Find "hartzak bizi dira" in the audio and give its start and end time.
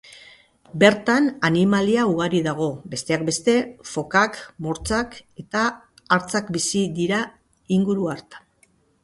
6.17-7.23